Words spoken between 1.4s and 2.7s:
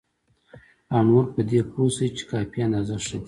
دې پوه شي چې کافي